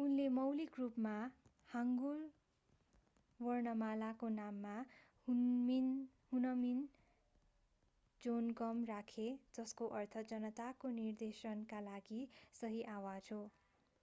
उनले 0.00 0.24
मौलिक 0.34 0.76
रूपमा 0.78 1.14
हाङ्गुल 1.68 2.20
वर्णमालाको 3.40 4.30
नाम 4.34 4.74
हुनमिन 5.28 6.84
जोनगम 8.22 8.84
राखे 8.86 9.26
जसको 9.54 9.90
अर्थ 9.96 10.24
जनताको 10.28 10.94
निर्देशनका 10.94 11.82
लागि 11.84 12.22
सही 12.54 12.82
आवाज 12.92 13.32
हो 13.32 13.42